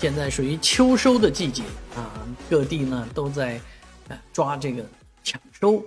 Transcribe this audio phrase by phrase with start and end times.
[0.00, 1.64] 现在属于秋收的季节
[1.96, 3.60] 啊，各地呢都在
[4.06, 4.84] 呃抓这个
[5.24, 5.82] 抢收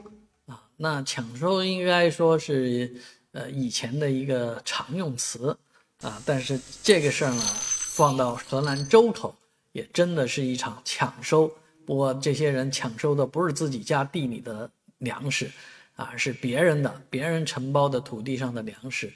[0.47, 0.61] 啊。
[0.75, 2.93] 那抢收应该说是
[3.31, 5.57] 呃以前的一个常用词
[6.01, 9.33] 啊，但是这个事儿呢放到河南周口
[9.71, 11.49] 也真的是一场抢收。
[11.85, 15.49] 不过这些人抢收的不是自己家地里的粮食
[15.95, 19.11] 啊，是别人的别人承包的土地上的粮食。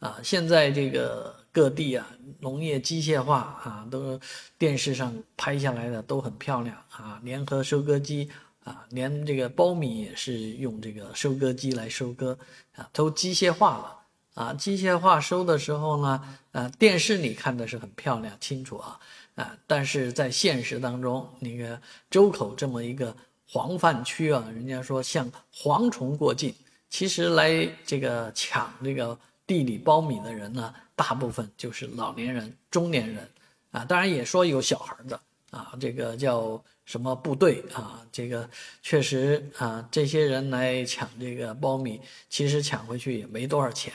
[0.00, 2.08] 啊，现在这个各地啊，
[2.40, 4.18] 农业机械化啊，都
[4.56, 7.20] 电视上拍下来的都很漂亮啊。
[7.22, 8.30] 联合收割机
[8.64, 12.38] 啊，连这个苞米也是用这个收割机来收割
[12.76, 14.54] 啊，都机械化了啊。
[14.54, 18.98] 机械化收的时候呢，啊，电视里看的是很漂亮清楚啊
[19.34, 23.14] 啊，但是在现实当中，那个周口这么一个
[23.46, 26.54] 黄泛区啊，人家说像蝗虫过境，
[26.88, 29.18] 其实来这个抢这个。
[29.50, 33.28] 地里苞米的人呢，大部分就是老年人、中年人，
[33.72, 38.48] 啊，当然也说有小孩的啊，这个叫什么部队啊，这个
[38.80, 43.92] 确实啊，这些人来抢这个苞米，其实抢回去也没多少钱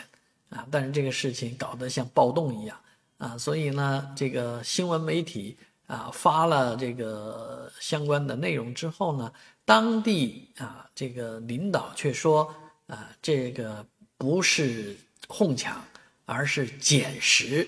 [0.50, 2.78] 啊，但是这个事情搞得像暴动一样
[3.18, 5.58] 啊，所以呢，这个新闻媒体
[5.88, 9.32] 啊发了这个相关的内容之后呢，
[9.64, 12.54] 当地啊这个领导却说
[12.88, 13.86] 啊，这个
[14.18, 14.98] 不是。
[15.28, 15.84] 哄抢，
[16.26, 17.68] 而是捡食，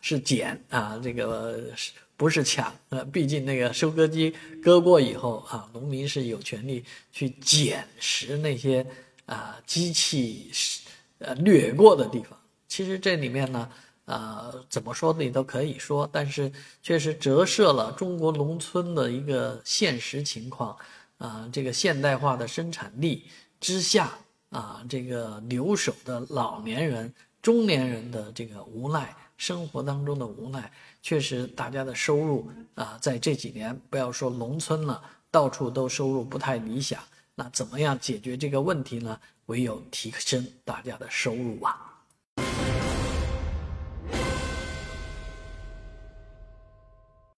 [0.00, 1.72] 是捡啊，这个
[2.16, 2.72] 不是抢？
[2.90, 8.86] 呃，毕竟那个收割机割过以后啊，农民是有权利去捡拾那些
[9.26, 10.50] 啊机器
[11.18, 12.38] 呃掠过的地方。
[12.68, 13.68] 其实这里面呢，
[14.04, 16.50] 呃，怎么说你都可以说，但是
[16.82, 20.76] 确实折射了中国农村的一个现实情况
[21.18, 23.24] 啊，这个现代化的生产力
[23.60, 24.18] 之下。
[24.52, 30.70] 啊，这个留守的老年人、中年人的这个无奈，生活当中的无奈，
[31.02, 37.02] 确实大家的收入啊，在这几年不要说农村了，到处都收入不太理想。
[37.34, 39.18] 那怎么样解决这个问题呢？
[39.46, 41.91] 唯有提升大家的收入啊。